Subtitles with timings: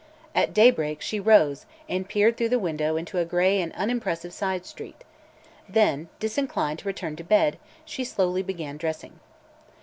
[0.33, 4.65] At daybreak she rose and peered trough the window into a gray and unimpressive side
[4.65, 5.03] street;
[5.69, 9.19] then, disinclined to return to bed, she slowly began dressing.